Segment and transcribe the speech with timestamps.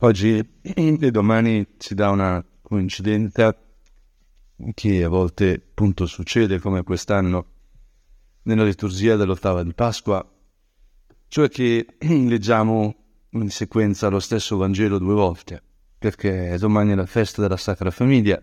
[0.00, 3.56] Oggi e domani si dà una coincidenza
[4.72, 7.46] che a volte appunto succede come quest'anno
[8.42, 10.24] nella liturgia dell'ottava di Pasqua,
[11.26, 12.94] cioè che leggiamo
[13.30, 15.60] in sequenza lo stesso Vangelo due volte,
[15.98, 18.40] perché domani è la festa della Sacra Famiglia.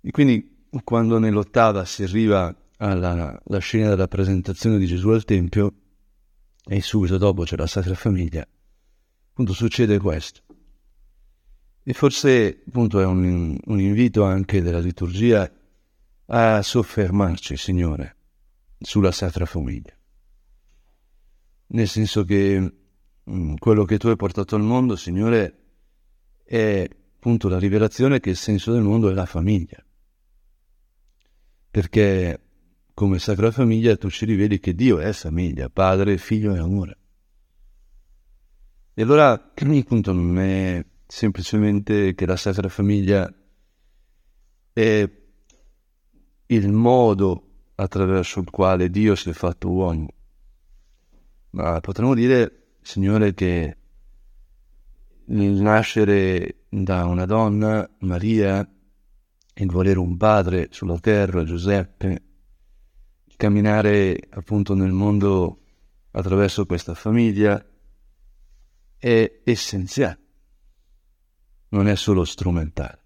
[0.00, 5.72] E quindi quando nell'ottava si arriva alla scena della presentazione di Gesù al Tempio
[6.64, 8.44] e subito dopo c'è la Sacra Famiglia,
[9.32, 10.42] appunto succede questo.
[11.82, 15.50] E forse appunto è un, un invito anche della liturgia
[16.26, 18.16] a soffermarci, Signore,
[18.78, 19.96] sulla Sacra Famiglia.
[21.68, 25.58] Nel senso che mh, mm, quello che tu hai portato al mondo, Signore,
[26.44, 29.82] è appunto la rivelazione che il senso del mondo è la famiglia.
[31.70, 32.40] Perché
[32.92, 36.98] come Sacra Famiglia tu ci riveli che Dio è famiglia, padre, figlio e amore.
[38.94, 43.32] E allora appunto non è semplicemente che la Sacra Famiglia
[44.72, 45.10] è
[46.46, 50.08] il modo attraverso il quale Dio si è fatto uomo.
[51.50, 53.76] Ma potremmo dire, Signore, che
[55.26, 58.66] il nascere da una donna, Maria,
[59.54, 62.22] il volere un padre sulla terra, Giuseppe,
[63.36, 65.60] camminare appunto nel mondo
[66.10, 67.64] attraverso questa famiglia
[69.04, 70.22] è essenziale
[71.72, 73.02] non è solo strumentale,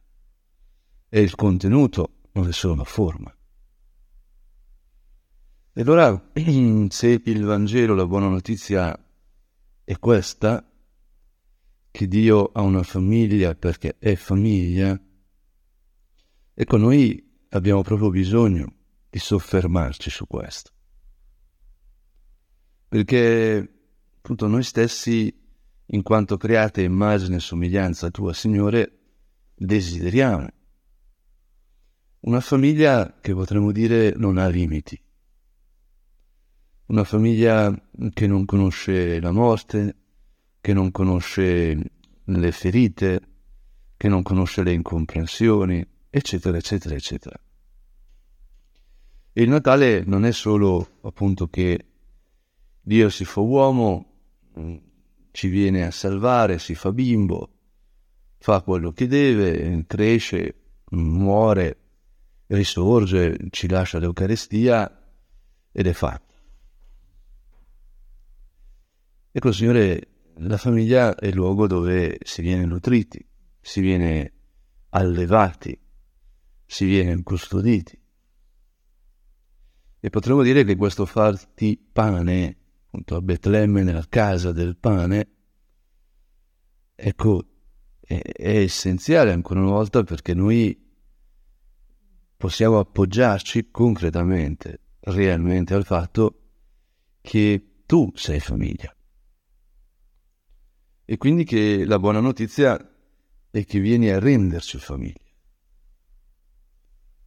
[1.08, 3.34] è il contenuto, non è solo la forma.
[5.72, 6.30] E allora,
[6.88, 8.98] se il Vangelo, la buona notizia
[9.84, 10.68] è questa,
[11.90, 15.00] che Dio ha una famiglia perché è famiglia,
[16.54, 18.74] ecco noi abbiamo proprio bisogno
[19.08, 20.72] di soffermarci su questo.
[22.88, 23.74] Perché
[24.16, 25.45] appunto noi stessi
[25.86, 28.98] in quanto create immagine e somiglianza tua, Signore,
[29.54, 30.48] desideriamo.
[32.20, 35.00] Una famiglia che potremmo dire non ha limiti.
[36.86, 37.72] Una famiglia
[38.12, 39.96] che non conosce la morte,
[40.60, 41.90] che non conosce
[42.24, 43.20] le ferite,
[43.96, 47.40] che non conosce le incomprensioni, eccetera, eccetera, eccetera.
[49.32, 51.86] E il Natale non è solo appunto che
[52.80, 54.12] Dio si fa uomo,
[55.36, 57.50] ci viene a salvare, si fa bimbo,
[58.38, 60.54] fa quello che deve, cresce,
[60.92, 61.78] muore,
[62.46, 64.90] risorge, ci lascia l'Eucaristia
[65.70, 66.34] ed è fatto.
[69.30, 73.22] Ecco, Signore, la famiglia è il luogo dove si viene nutriti,
[73.60, 74.32] si viene
[74.88, 75.78] allevati,
[76.64, 78.00] si viene custoditi.
[80.00, 82.65] E potremmo dire che questo farti pane
[82.96, 85.28] appunto a Betlemme nella casa del pane,
[86.94, 87.44] ecco,
[88.00, 90.82] è, è essenziale ancora una volta perché noi
[92.36, 96.40] possiamo appoggiarci concretamente, realmente al fatto
[97.20, 98.94] che tu sei famiglia.
[101.04, 102.76] E quindi che la buona notizia
[103.50, 105.24] è che vieni a renderci famiglia.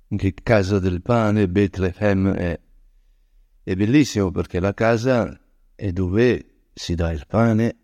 [0.08, 2.60] Che casa del pane, Bethlehem è,
[3.62, 5.40] è bellissimo perché la casa
[5.80, 7.78] e dove si dà il pane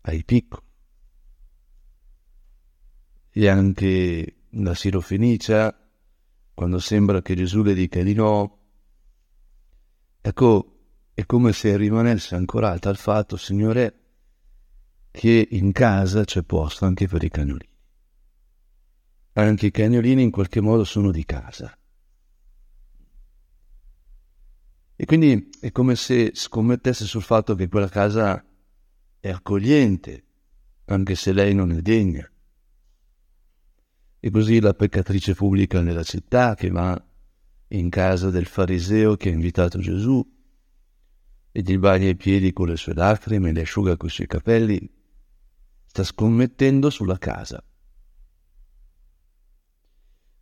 [0.00, 0.64] ai piccoli.
[3.32, 5.78] E anche la Sirofenicia,
[6.54, 8.58] quando sembra che Gesù le dica di no,
[10.22, 10.72] ecco,
[11.12, 14.00] è come se rimanesse ancorata al fatto, Signore,
[15.10, 17.74] che in casa c'è posto anche per i cagnolini.
[19.34, 21.76] Anche i cagnolini in qualche modo sono di casa.
[24.96, 28.42] E quindi è come se scommettesse sul fatto che quella casa
[29.20, 30.24] è accogliente,
[30.86, 32.26] anche se lei non è degna.
[34.18, 37.00] E così la peccatrice pubblica nella città che va
[37.68, 40.24] in casa del fariseo che ha invitato Gesù
[41.52, 44.26] e gli bagna i piedi con le sue lacrime e le asciuga con i suoi
[44.26, 44.90] capelli,
[45.84, 47.62] sta scommettendo sulla casa.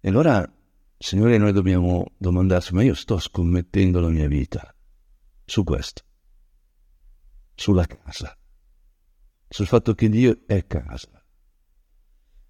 [0.00, 0.48] E allora
[0.96, 4.74] Signore, noi dobbiamo domandarci, ma io sto scommettendo la mia vita
[5.44, 6.02] su questo,
[7.54, 8.36] sulla casa,
[9.48, 11.22] sul fatto che Dio è casa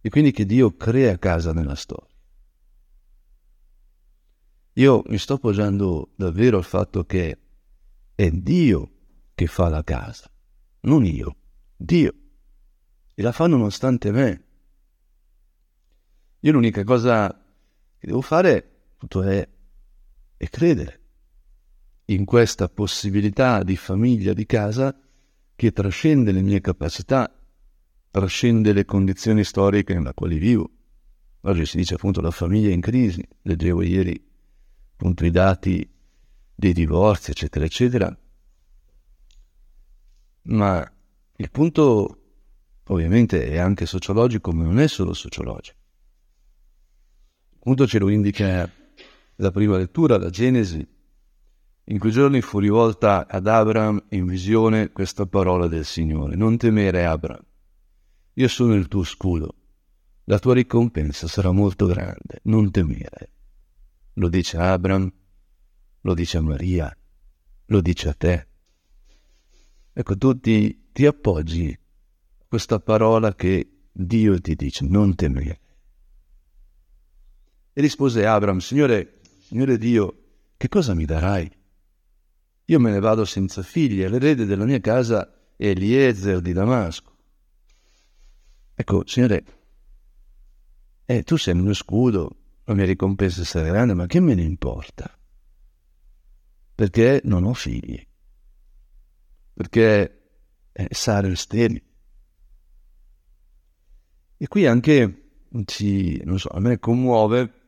[0.01, 2.15] e quindi che Dio crea casa nella storia.
[4.75, 7.39] Io mi sto appoggiando davvero al fatto che
[8.15, 8.93] è Dio
[9.35, 10.31] che fa la casa,
[10.81, 11.37] non io,
[11.77, 12.15] Dio.
[13.15, 14.45] E la fa nonostante me.
[16.41, 17.44] Io l'unica cosa
[18.05, 19.49] che devo fare appunto è,
[20.37, 21.01] è credere
[22.07, 24.95] in questa possibilità di famiglia, di casa,
[25.57, 27.33] che trascende le mie capacità
[28.11, 30.71] trascende le condizioni storiche nella quali vivo.
[31.41, 34.23] Oggi si dice appunto la famiglia è in crisi, leggevo ieri
[34.93, 35.89] appunto i dati
[36.55, 38.17] dei divorzi, eccetera, eccetera.
[40.43, 40.93] Ma
[41.37, 42.19] il punto
[42.85, 45.84] ovviamente è anche sociologico, ma non è solo sociologico.
[47.67, 48.71] Il punto ce lo indica
[49.37, 50.87] la prima lettura, la Genesi,
[51.85, 56.37] in quei giorni fu rivolta ad Abram in visione questa parola del Signore.
[56.37, 57.43] Non temere, Abram.
[58.35, 59.55] Io sono il tuo scudo.
[60.25, 62.41] La tua ricompensa sarà molto grande.
[62.43, 63.31] Non temere.
[64.13, 65.11] Lo dice Abram,
[66.03, 66.95] lo dice a Maria,
[67.65, 68.47] lo dice a te.
[69.91, 71.75] Ecco, tu ti, ti appoggi
[72.41, 75.61] a questa parola che Dio ti dice, non temere.
[77.77, 80.17] E rispose Abram, Signore, Signore Dio,
[80.57, 81.51] che cosa mi darai?
[82.67, 87.17] Io me ne vado senza figli e l'erede della mia casa è Eliezer di Damasco.
[88.77, 89.45] Ecco, Signore,
[91.05, 94.43] eh, tu sei il mio scudo, la mia ricompensa sarà grande, ma che me ne
[94.43, 95.11] importa?
[96.77, 98.01] Perché non ho figli.
[99.53, 100.23] Perché
[100.71, 101.83] eh, Sara sterile.
[104.37, 105.23] E qui anche
[105.65, 107.63] ci, non so, a me commuove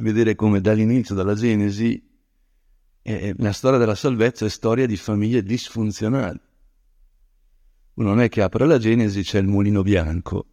[0.00, 2.02] vedere come dall'inizio, dalla Genesi,
[3.02, 6.40] eh, la storia della salvezza è storia di famiglie disfunzionali.
[7.94, 10.46] Non è che apre la Genesi, c'è il mulino bianco,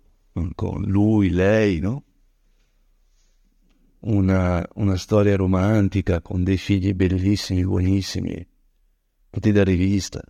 [0.56, 2.04] con lui, lei, no?
[4.00, 8.48] Una, una storia romantica con dei figli bellissimi, buonissimi,
[9.30, 10.22] tutti da rivista.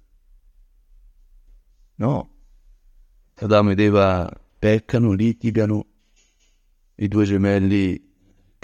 [1.96, 2.30] No.
[3.36, 5.86] Adamo ed Eva peccano, litigano,
[6.96, 8.05] i due gemelli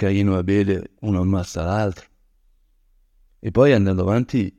[0.02, 2.10] Caino e Abele, uno ammazza l'altro.
[3.38, 4.52] E poi andando avanti,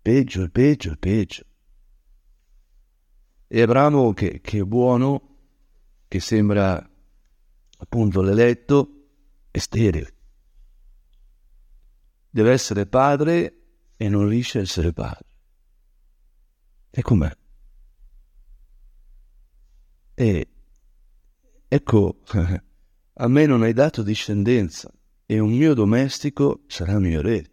[0.00, 1.42] peggio e peggio e peggio.
[3.48, 5.36] E Abramo, che, che è buono,
[6.08, 6.90] che sembra
[7.80, 9.10] appunto l'eletto,
[9.50, 10.14] è sterile.
[12.30, 15.26] Deve essere padre e non riesce a essere padre.
[16.88, 17.36] E com'è?
[20.14, 20.48] E
[21.68, 22.20] ecco,
[23.20, 24.92] a me non hai dato discendenza
[25.26, 27.50] e un mio domestico sarà mio re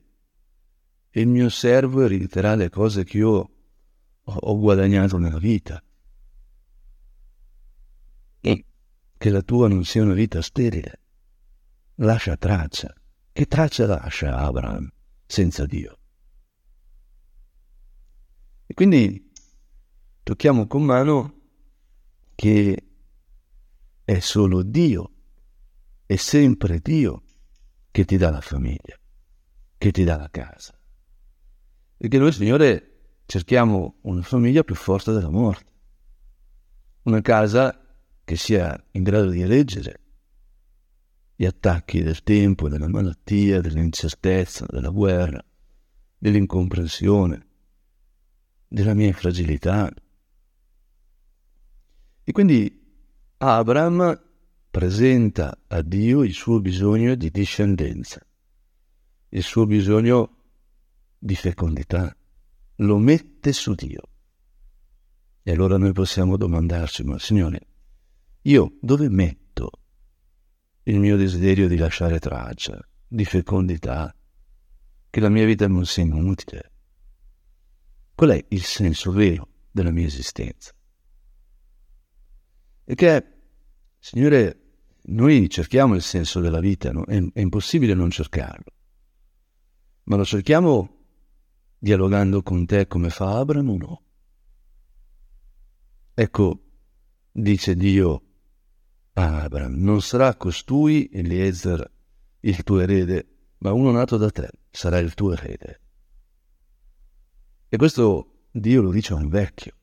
[1.09, 3.49] e il mio servo erediterà le cose che io
[4.21, 5.81] ho guadagnato nella vita.
[8.41, 8.65] E
[9.17, 10.99] che la tua non sia una vita sterile.
[11.95, 12.93] Lascia traccia.
[13.31, 14.91] Che traccia lascia Abraham
[15.25, 15.97] senza Dio?
[18.65, 19.31] E quindi
[20.21, 21.41] tocchiamo con mano
[22.35, 22.87] che
[24.03, 25.14] è solo Dio,
[26.05, 27.23] è sempre Dio
[27.91, 28.99] che ti dà la famiglia,
[29.77, 30.77] che ti dà la casa.
[31.97, 35.71] Perché noi, Signore, cerchiamo una famiglia più forte della morte,
[37.03, 37.79] una casa
[38.23, 40.01] che sia in grado di reggere
[41.35, 45.43] gli attacchi del tempo, della malattia, dell'incertezza, della guerra,
[46.17, 47.47] dell'incomprensione,
[48.67, 49.91] della mia fragilità.
[52.23, 52.83] E quindi
[53.37, 54.24] Abraham
[54.75, 58.19] presenta a Dio il suo bisogno di discendenza,
[59.29, 60.35] il suo bisogno
[61.17, 62.13] di fecondità,
[62.79, 64.01] lo mette su Dio.
[65.43, 67.67] E allora noi possiamo domandarci, ma Signore,
[68.41, 69.71] io dove metto
[70.83, 72.77] il mio desiderio di lasciare traccia,
[73.07, 74.13] di fecondità,
[75.09, 76.71] che la mia vita non sia inutile?
[78.13, 80.73] Qual è il senso vero della mia esistenza?
[82.83, 83.25] E che,
[83.99, 84.63] Signore,
[85.07, 87.05] noi cerchiamo il senso della vita, no?
[87.05, 88.71] è, è impossibile non cercarlo,
[90.03, 90.89] ma lo cerchiamo
[91.77, 94.03] dialogando con te come fa Abramo o no?
[96.13, 96.59] Ecco,
[97.31, 98.21] dice Dio
[99.13, 101.91] a Abram, non sarà costui, Eliezer,
[102.39, 103.27] il tuo erede,
[103.59, 105.81] ma uno nato da te sarà il tuo erede.
[107.67, 109.73] E questo Dio lo dice a un vecchio,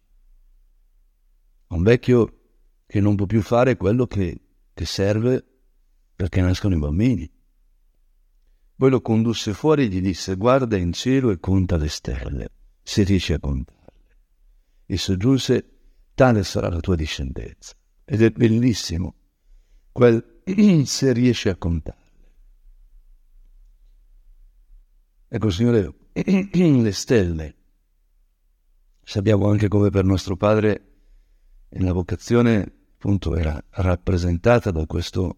[1.69, 2.41] a un vecchio
[2.87, 4.41] che non può più fare quello che,
[4.83, 5.45] che serve
[6.17, 7.31] perché nascono i bambini.
[8.75, 12.49] Poi lo condusse fuori e gli disse guarda in cielo e conta le stelle,
[12.83, 13.81] se riesci a contarle.
[14.85, 15.71] E soggiunse
[16.15, 17.75] tale sarà la tua discendenza.
[18.05, 19.15] Ed è bellissimo
[19.93, 20.43] quel
[20.85, 22.01] se riesci a contarle.
[25.29, 27.57] Ecco, Signore, le stelle,
[29.01, 30.89] sappiamo anche come per nostro Padre
[31.69, 35.37] la vocazione appunto era rappresentata da questo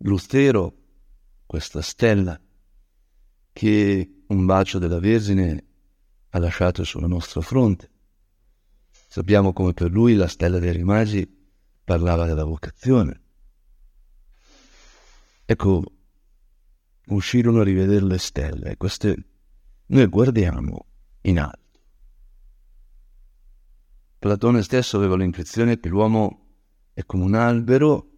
[0.00, 0.74] lustero,
[1.46, 2.38] questa stella
[3.54, 5.64] che un bacio della Vergine
[6.28, 7.90] ha lasciato sulla nostra fronte.
[9.08, 11.26] Sappiamo come per lui la stella dei rimagi
[11.82, 13.22] parlava della vocazione.
[15.46, 15.82] Ecco,
[17.06, 19.24] uscirono a rivedere le stelle, queste
[19.86, 20.84] noi guardiamo
[21.22, 21.80] in alto.
[24.18, 26.39] Platone stesso aveva l'intuizione che l'uomo
[27.00, 28.08] è come un albero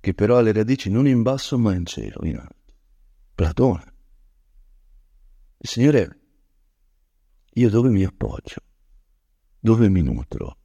[0.00, 2.74] che però ha le radici non in basso ma in cielo, in alto.
[3.34, 3.94] Platone.
[5.58, 6.20] Signore,
[7.52, 8.62] io dove mi appoggio?
[9.58, 10.56] Dove mi nutro?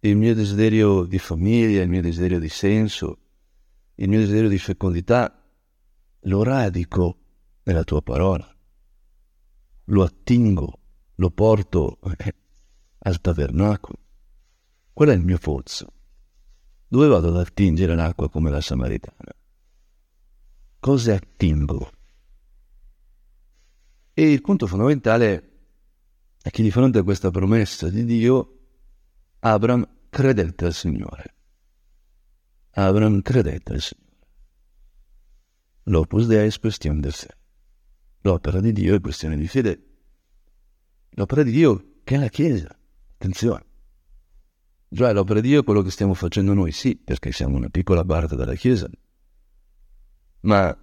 [0.00, 3.18] Il mio desiderio di famiglia, il mio desiderio di senso,
[3.94, 5.46] il mio desiderio di fecondità,
[6.22, 7.18] lo radico
[7.62, 8.52] nella tua parola,
[9.84, 10.80] lo attingo,
[11.14, 12.34] lo porto eh,
[12.98, 13.98] al tabernacolo.
[14.92, 15.92] Qual è il mio pozzo?
[16.92, 19.32] Dove vado ad attingere l'acqua come la Samaritana?
[20.78, 21.90] Cosa attingo?
[24.12, 25.52] E il punto fondamentale
[26.42, 28.58] è che di fronte a questa promessa di Dio,
[29.38, 31.34] Abram credette al Signore.
[32.72, 34.26] Abram credette al Signore.
[35.84, 37.36] L'opus Dei è questione di fede.
[38.20, 39.82] L'opera di Dio è questione di fede.
[41.12, 42.68] L'opera di Dio che è la Chiesa.
[43.14, 43.70] Attenzione.
[44.92, 48.04] Già l'opera di Dio è quello che stiamo facendo noi, sì, perché siamo una piccola
[48.04, 48.90] parte della Chiesa,
[50.40, 50.78] ma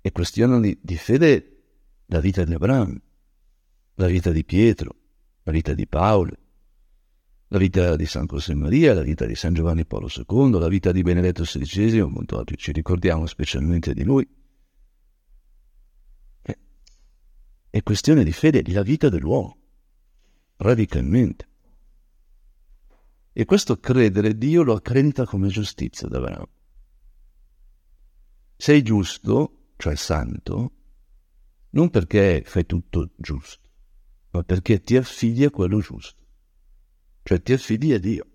[0.00, 1.64] è questione di, di fede
[2.06, 2.96] la vita di Abramo,
[3.96, 4.96] la vita di Pietro,
[5.42, 6.32] la vita di Paolo,
[7.48, 10.92] la vita di San José Maria, la vita di San Giovanni Paolo II, la vita
[10.92, 14.26] di Benedetto XVI, appunto oggi ci ricordiamo specialmente di lui.
[17.68, 19.58] È questione di fede, la vita dell'uomo
[20.56, 21.48] radicalmente.
[23.40, 26.48] E questo credere Dio lo accredita come giustizia da Abramo.
[28.54, 30.72] Sei giusto, cioè santo,
[31.70, 33.66] non perché fai tutto giusto,
[34.32, 36.22] ma perché ti affidi a quello giusto,
[37.22, 38.26] cioè ti affidi a Dio.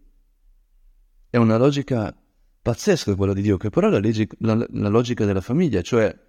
[1.29, 2.11] È una logica
[2.63, 6.19] pazzesca quella di Dio, che però è la, legge, la, la logica della famiglia, cioè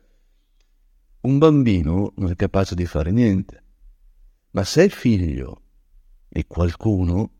[1.23, 3.65] un bambino non è capace di fare niente,
[4.51, 5.63] ma se è figlio
[6.29, 7.36] e qualcuno,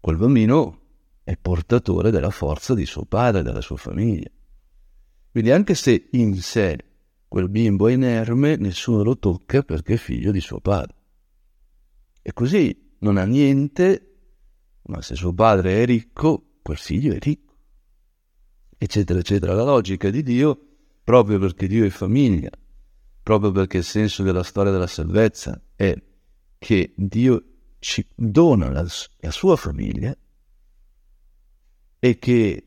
[0.00, 0.78] quel bambino
[1.22, 4.30] è portatore della forza di suo padre, della sua famiglia.
[5.30, 6.78] Quindi anche se in sé
[7.28, 10.96] quel bimbo è inerme, nessuno lo tocca perché è figlio di suo padre.
[12.22, 14.16] E così non ha niente,
[14.84, 17.54] ma se suo padre è ricco, quel figlio è ricco.
[18.76, 19.54] Eccetera, eccetera.
[19.54, 20.58] La logica di Dio,
[21.04, 22.50] proprio perché Dio è famiglia,
[23.22, 25.94] proprio perché il senso della storia della salvezza è
[26.58, 27.49] che Dio
[27.80, 30.16] ci dona la, la sua famiglia
[31.98, 32.64] e che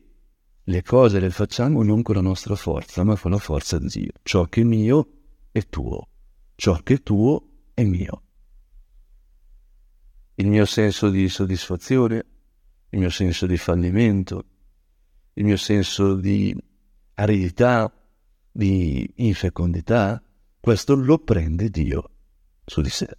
[0.62, 4.12] le cose le facciamo non con la nostra forza, ma con la forza di Dio.
[4.22, 5.08] Ciò che è mio
[5.52, 6.08] è tuo,
[6.56, 8.22] ciò che è tuo è mio.
[10.34, 12.26] Il mio senso di soddisfazione,
[12.90, 14.44] il mio senso di fallimento,
[15.34, 16.56] il mio senso di
[17.14, 17.92] aridità,
[18.50, 20.20] di infecondità,
[20.58, 22.10] questo lo prende Dio
[22.64, 23.18] su di sé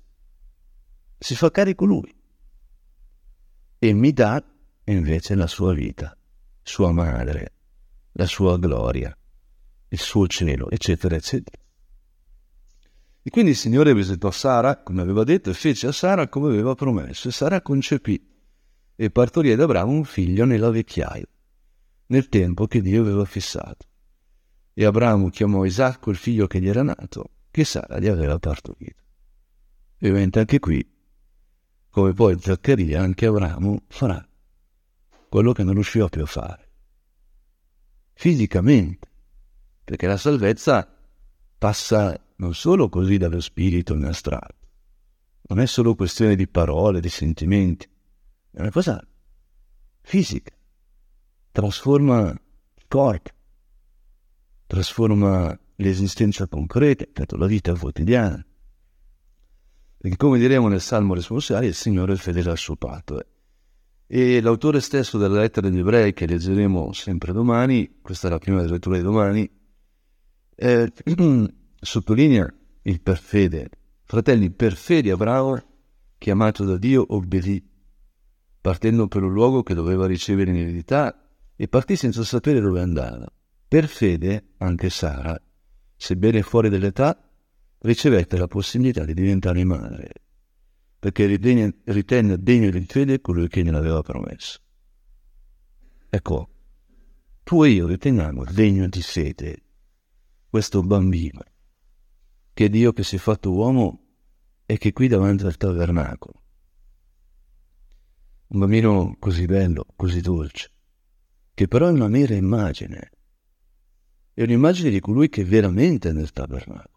[1.18, 2.14] si fa carico lui
[3.78, 4.44] e mi dà
[4.86, 6.18] invece la sua vita,
[6.62, 7.54] sua madre,
[8.14, 9.16] la sua gloria,
[9.90, 11.58] il suo cielo, eccetera, eccetera.
[13.22, 16.76] E quindi il Signore visitò Sara, come aveva detto, e fece a Sara come aveva
[16.76, 18.34] promesso, e Sara concepì
[18.96, 21.28] e partorì ad Abramo un figlio nella vecchiaia,
[22.08, 23.88] nel tempo che Dio aveva fissato.
[24.74, 29.04] E Abramo chiamò Isacco il figlio che gli era nato, che Sara gli aveva partorito.
[29.98, 30.95] E ovviamente anche qui
[31.96, 34.22] come poi Zaccaria, anche Abramo farà
[35.30, 36.70] quello che non riusciva più a fare.
[38.12, 39.08] Fisicamente,
[39.82, 40.94] perché la salvezza
[41.58, 44.68] passa non solo così dallo spirito in astratto,
[45.44, 47.88] non è solo questione di parole, di sentimenti,
[48.52, 49.02] è una cosa
[50.02, 50.54] fisica,
[51.50, 53.30] trasforma il corpo,
[54.68, 57.06] trasforma l'esistenza concreta,
[57.38, 58.46] la vita quotidiana.
[60.06, 63.26] Perché come diremo nel Salmo responsabile, il Signore è fedele al suo patto.
[64.06, 68.62] E l'autore stesso della lettera degli ebrei, che leggeremo sempre domani, questa è la prima
[68.62, 69.50] lettura di domani,
[70.58, 70.94] eh,
[71.82, 73.70] sottolinea il per fede.
[74.04, 75.60] Fratelli, per fede Abramo,
[76.20, 77.68] chiamato da Dio, obbedì,
[78.62, 83.26] partendo per un luogo che doveva ricevere in eredità, e partì senza sapere dove andava.
[83.68, 85.36] Per fede anche Sara,
[85.96, 87.20] sebbene fuori dell'età,
[87.86, 90.12] ricevette la possibilità di diventare madre,
[91.00, 94.60] perché ritenne, ritenne degno di fede colui che gliel'aveva promesso.
[96.10, 96.50] Ecco,
[97.44, 99.64] tu e io riteniamo degno di fede
[100.50, 101.42] questo bambino,
[102.54, 104.02] che Dio che si è fatto uomo
[104.66, 106.44] e che qui davanti al tabernacolo
[108.48, 110.72] un bambino così bello, così dolce,
[111.54, 113.12] che però è una mera immagine.
[114.34, 116.95] È un'immagine di colui che veramente è nel tabernacolo,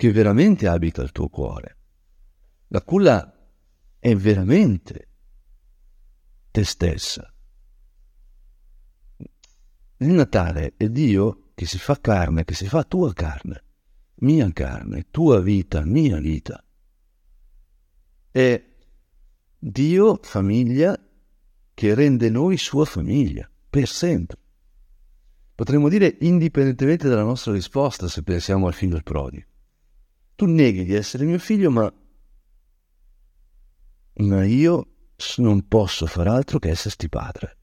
[0.00, 1.76] che veramente abita il tuo cuore.
[2.68, 3.36] La culla
[3.98, 5.08] è veramente
[6.50, 7.30] te stessa.
[9.98, 13.62] Nel Natale è Dio che si fa carne, che si fa tua carne,
[14.20, 16.64] mia carne, tua vita, mia vita.
[18.30, 18.64] È
[19.58, 20.98] Dio famiglia
[21.74, 24.38] che rende noi sua famiglia per sempre.
[25.54, 29.48] Potremmo dire indipendentemente dalla nostra risposta se pensiamo al figlio del prodigo.
[30.40, 31.92] Tu neghi di essere mio figlio, ma,
[34.14, 34.86] ma io
[35.36, 37.58] non posso far altro che esserti padre.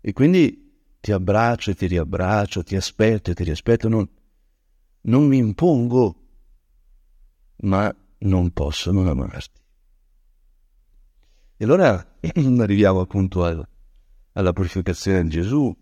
[0.00, 4.10] E quindi ti abbraccio e ti riabbraccio, ti aspetto e ti riaspetto, non,
[5.02, 6.16] non mi impongo,
[7.58, 9.60] ma non posso non amarti.
[11.58, 12.18] E allora
[12.58, 13.64] arriviamo appunto al,
[14.32, 15.72] alla purificazione di Gesù,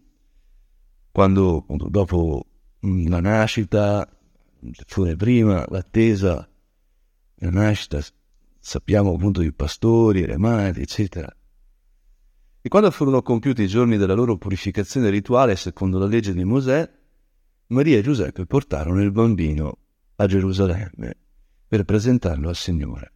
[1.10, 2.46] quando dopo
[2.80, 4.06] la nascita,
[4.86, 6.48] fu prima, l'attesa,
[7.34, 8.00] la nascita,
[8.58, 11.34] sappiamo appunto i pastori, le madri, eccetera.
[12.60, 16.90] E quando furono compiuti i giorni della loro purificazione rituale secondo la legge di Mosè,
[17.68, 19.78] Maria e Giuseppe portarono il bambino
[20.16, 21.16] a Gerusalemme
[21.68, 23.12] per presentarlo al Signore.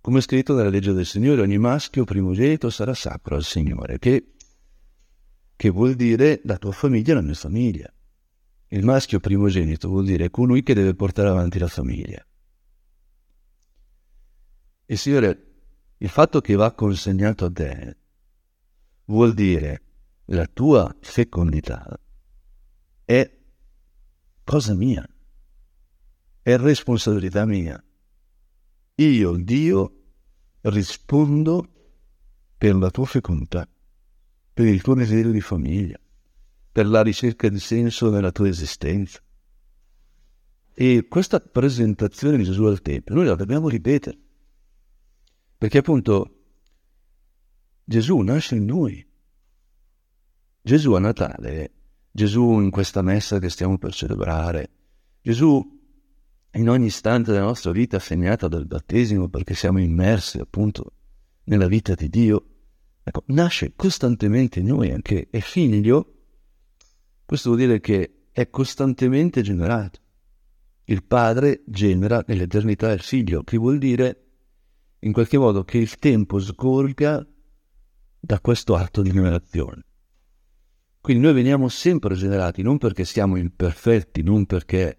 [0.00, 4.32] Come scritto nella legge del Signore, ogni maschio primogenito sarà sacro al Signore, che,
[5.54, 7.92] che vuol dire la tua famiglia è la mia famiglia.
[8.68, 12.24] Il maschio primogenito vuol dire colui che deve portare avanti la famiglia.
[14.84, 15.44] E Signore,
[15.98, 17.96] il fatto che va consegnato a te
[19.06, 19.82] vuol dire
[20.26, 21.98] la tua fecondità
[23.04, 23.38] è
[24.44, 25.08] cosa mia,
[26.42, 27.82] è responsabilità mia.
[28.96, 29.92] Io, Dio,
[30.62, 31.72] rispondo
[32.58, 33.66] per la tua fecondità,
[34.52, 35.98] per il tuo desiderio di famiglia,
[36.70, 39.20] per la ricerca di senso nella tua esistenza.
[40.74, 44.18] E questa presentazione di Gesù al Tempio noi la dobbiamo ripetere,
[45.56, 46.36] perché appunto
[47.82, 49.04] Gesù nasce in noi.
[50.62, 51.72] Gesù a Natale,
[52.10, 54.70] Gesù in questa messa che stiamo per celebrare,
[55.20, 55.76] Gesù
[56.52, 60.92] in ogni istante della nostra vita segnata dal battesimo perché siamo immersi appunto
[61.44, 62.44] nella vita di Dio,
[63.02, 66.17] ecco, nasce costantemente in noi, anche è figlio,
[67.28, 70.00] questo vuol dire che è costantemente generato.
[70.84, 74.28] Il padre genera nell'eternità il figlio, che vuol dire
[75.00, 77.22] in qualche modo che il tempo scorga
[78.18, 79.84] da questo atto di generazione.
[81.02, 84.98] Quindi noi veniamo sempre generati non perché siamo imperfetti, non perché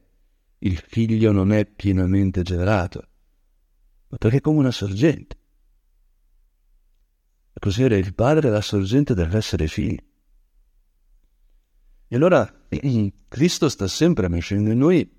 [0.60, 3.10] il figlio non è pienamente generato,
[4.10, 5.36] ma perché è come una sorgente.
[7.54, 10.09] Così era il padre la sorgente dell'essere figlio.
[12.12, 12.52] E allora
[13.28, 15.18] Cristo sta sempre nascendo in noi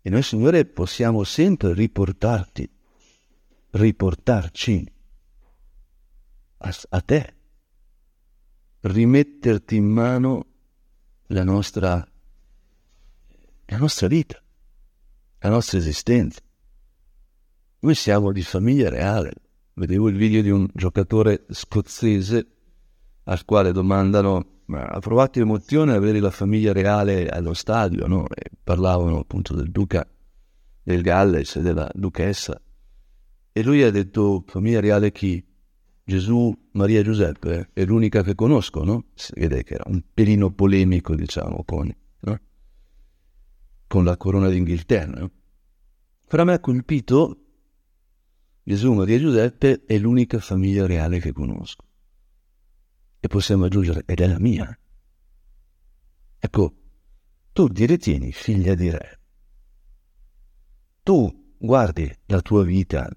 [0.00, 2.68] e noi, Signore, possiamo sempre riportarti,
[3.72, 4.92] riportarci
[6.56, 7.34] a, a te,
[8.80, 10.46] rimetterti in mano
[11.26, 12.10] la nostra,
[13.66, 14.42] la nostra vita
[15.40, 16.40] la nostra esistenza.
[17.80, 19.32] Noi siamo di famiglia reale.
[19.74, 22.46] Vedevo il video di un giocatore scozzese
[23.24, 28.26] al quale domandano ma ha provato emozione avere la famiglia reale allo stadio, no?
[28.62, 30.06] Parlavano appunto del duca
[30.82, 32.60] del Galles e della duchessa.
[33.52, 35.44] E lui ha detto, famiglia reale chi?
[36.04, 39.06] Gesù, Maria e Giuseppe, è l'unica che conosco, no?
[39.14, 42.40] Si vede che era un pelino polemico, diciamo, con, no?
[43.86, 45.30] con la corona d'Inghilterra.
[46.26, 47.36] Però me ha colpito
[48.62, 51.87] Gesù, Maria e Giuseppe è l'unica famiglia reale che conosco.
[53.20, 54.78] E possiamo aggiungere, ed è la mia.
[56.38, 56.74] Ecco,
[57.52, 59.20] tu ti ritieni figlia di re.
[61.02, 63.10] Tu guardi la tua vita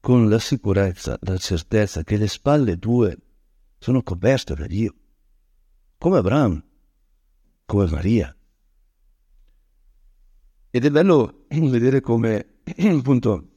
[0.00, 3.16] con la sicurezza, la certezza che le spalle tue
[3.78, 4.94] sono coperte da Dio,
[5.98, 6.62] come Abramo,
[7.66, 8.34] come Maria,
[10.72, 13.48] ed è bello vedere come, appunto,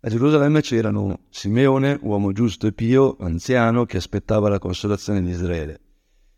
[0.00, 5.80] a Gerusalemme c'erano Simeone, uomo giusto e pio, anziano, che aspettava la consolazione di Israele.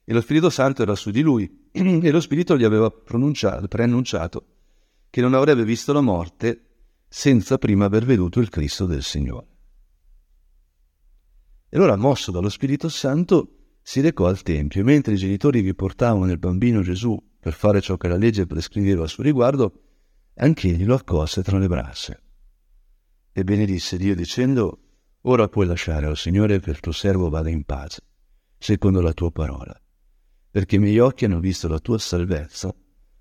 [0.05, 4.47] E lo Spirito Santo era su di lui, e lo Spirito gli aveva preannunciato
[5.11, 6.65] che non avrebbe visto la morte
[7.09, 9.47] senza prima aver veduto il Cristo del Signore.
[11.69, 15.75] E allora, mosso dallo Spirito Santo, si recò al Tempio, e mentre i genitori vi
[15.75, 19.83] portavano il bambino Gesù per fare ciò che la legge prescriveva a suo riguardo,
[20.37, 22.19] anch'egli lo accolse tra le braccia.
[23.33, 24.81] E benedisse Dio dicendo,
[25.23, 28.01] Ora puoi lasciare al Signore che il tuo servo vada in pace,
[28.57, 29.79] secondo la tua parola,
[30.51, 32.75] perché i miei occhi hanno visto la tua salvezza,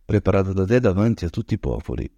[0.05, 2.09] preparata da te davanti a tutti i popoli,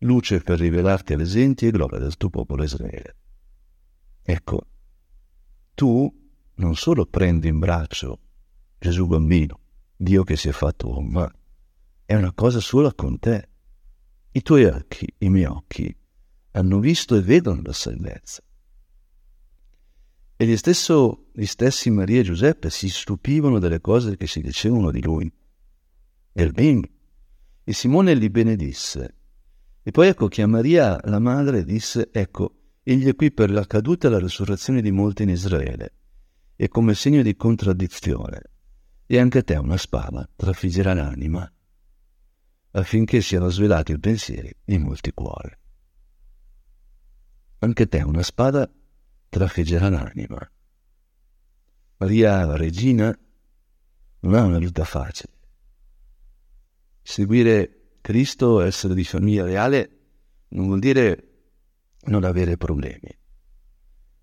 [0.00, 3.16] luce per rivelarti alle genti e gloria del tuo popolo Israele.
[4.22, 4.66] Ecco,
[5.74, 6.12] tu
[6.56, 8.18] non solo prendi in braccio
[8.78, 9.58] Gesù bambino,
[9.96, 11.32] Dio che si è fatto uomo, ma
[12.04, 13.48] è una cosa sola con te.
[14.32, 15.94] I tuoi occhi, i miei occhi,
[16.52, 18.42] hanno visto e vedono la salvezza.
[20.36, 24.90] E gli, stesso, gli stessi Maria e Giuseppe si stupivano delle cose che si dicevano
[24.90, 25.30] di lui,
[26.32, 26.90] del bene.
[27.62, 29.16] E Simone li benedisse.
[29.82, 33.66] E poi ecco che a Maria, la madre, disse, ecco, egli è qui per la
[33.66, 35.94] caduta e la risurrezione di molti in Israele,
[36.56, 38.42] e come segno di contraddizione.
[39.06, 41.52] E anche a te una spada trafiggerà l'anima,
[42.72, 45.59] affinché siano svelati i pensieri di molti cuori.
[47.62, 48.70] Anche te una spada
[49.28, 50.50] trafiggerà l'anima.
[51.98, 53.16] Maria, la regina,
[54.20, 55.32] non ha una vita facile.
[57.02, 59.98] Seguire Cristo, essere di famiglia reale,
[60.48, 61.28] non vuol dire
[62.04, 63.14] non avere problemi.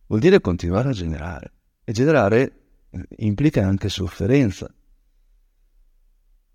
[0.08, 1.54] Vuol dire continuare a generare.
[1.84, 4.73] E generare eh, implica anche sofferenza.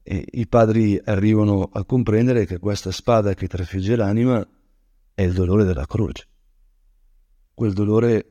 [0.03, 4.45] E i padri arrivano a comprendere che questa spada che trafigge l'anima
[5.15, 6.27] è il dolore della croce.
[7.55, 8.27] Quel dolore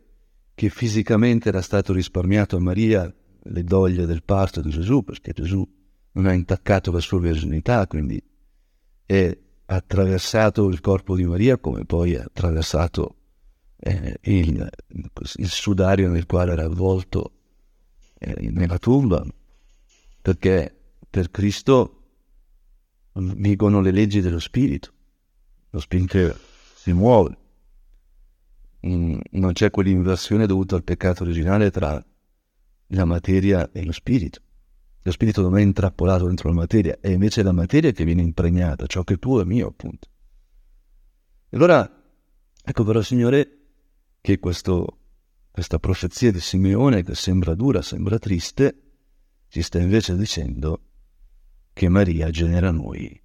[0.54, 5.68] che fisicamente era stato risparmiato a Maria le doglie del parto di Gesù, perché Gesù
[6.14, 8.22] non ha intaccato la sua verginità, quindi
[9.06, 13.16] è attraversato il corpo di Maria come poi ha attraversato
[13.78, 17.32] eh, il, il, sudario nel quale era avvolto
[18.20, 19.26] eh, nella tomba,
[20.22, 20.76] perché
[21.10, 21.98] per Cristo
[23.14, 24.92] vigono le leggi dello Spirito,
[25.72, 26.38] lo Spirito
[26.76, 27.38] si muove,
[28.88, 32.04] Mm, non c'è quell'inversione dovuta al peccato originale tra
[32.88, 34.42] la materia e lo spirito.
[35.04, 38.86] Lo spirito non è intrappolato dentro la materia, è invece la materia che viene impregnata,
[38.86, 40.08] ciò che è tuo è mio, appunto.
[41.50, 42.04] E allora,
[42.64, 43.58] ecco però, Signore,
[44.22, 45.00] che questo,
[45.50, 48.82] questa profezia di Simeone, che sembra dura, sembra triste,
[49.48, 50.82] ci sta invece dicendo
[51.74, 53.20] che Maria genera noi.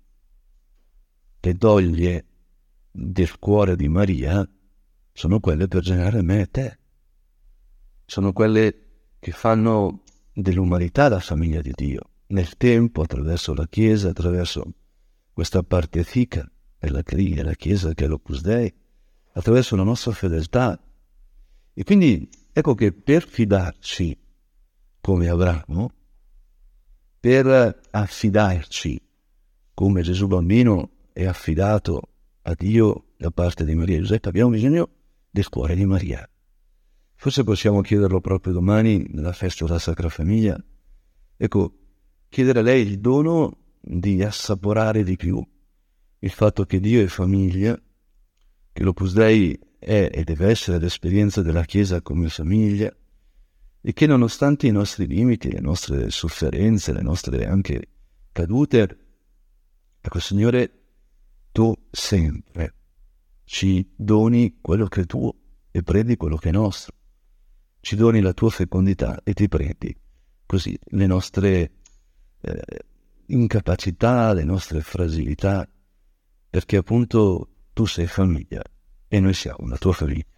[1.40, 2.26] Le doglie
[2.90, 4.48] del cuore di Maria
[5.16, 6.78] sono quelle per generare me e te.
[8.04, 8.74] Sono quelle
[9.18, 12.10] che fanno dell'umanità la famiglia di Dio.
[12.26, 14.74] Nel tempo, attraverso la Chiesa, attraverso
[15.32, 16.46] questa parte fica
[16.78, 17.02] della
[17.42, 18.70] la Chiesa che è l'Opus Dei,
[19.32, 20.78] attraverso la nostra fedeltà.
[21.72, 24.18] E quindi ecco che per fidarci
[25.00, 25.92] come Abramo,
[27.18, 29.00] per affidarci
[29.72, 32.02] come Gesù bambino è affidato
[32.42, 34.90] a Dio da parte di Maria e Giuseppe, abbiamo bisogno
[35.36, 36.26] del cuore di Maria.
[37.14, 40.58] Forse possiamo chiederlo proprio domani nella festa della Sacra Famiglia.
[41.36, 41.74] Ecco,
[42.30, 45.46] chiedere a lei il dono di assaporare di più
[46.20, 47.78] il fatto che Dio è famiglia,
[48.72, 52.90] che l'Opus Dei è e deve essere l'esperienza della Chiesa come famiglia
[53.82, 57.88] e che nonostante i nostri limiti, le nostre sofferenze, le nostre anche
[58.32, 58.98] cadute,
[60.00, 60.70] ecco Signore,
[61.52, 62.75] tu sempre
[63.46, 65.34] ci doni quello che è tuo
[65.70, 66.94] e prendi quello che è nostro.
[67.80, 69.96] Ci doni la tua fecondità e ti prendi
[70.44, 71.70] così le nostre
[72.40, 72.84] eh,
[73.26, 75.66] incapacità, le nostre fragilità,
[76.50, 78.62] perché appunto tu sei famiglia
[79.06, 80.35] e noi siamo la tua famiglia.